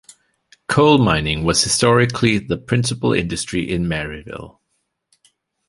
[0.67, 4.57] Coal mining was historically the principal industry in Maryville.